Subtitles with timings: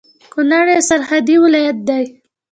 [0.33, 2.03] کونړ يو سرحدي ولايت دی